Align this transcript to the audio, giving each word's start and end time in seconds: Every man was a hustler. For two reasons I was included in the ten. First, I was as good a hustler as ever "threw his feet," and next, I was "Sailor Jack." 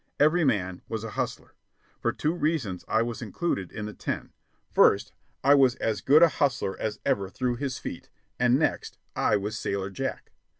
Every 0.19 0.43
man 0.43 0.81
was 0.89 1.03
a 1.03 1.11
hustler. 1.11 1.53
For 1.99 2.11
two 2.11 2.33
reasons 2.33 2.83
I 2.87 3.03
was 3.03 3.21
included 3.21 3.71
in 3.71 3.85
the 3.85 3.93
ten. 3.93 4.33
First, 4.71 5.13
I 5.43 5.53
was 5.53 5.75
as 5.75 6.01
good 6.01 6.23
a 6.23 6.27
hustler 6.27 6.75
as 6.79 6.99
ever 7.05 7.29
"threw 7.29 7.53
his 7.55 7.77
feet," 7.77 8.09
and 8.39 8.57
next, 8.57 8.97
I 9.15 9.37
was 9.37 9.59
"Sailor 9.59 9.91
Jack." 9.91 10.31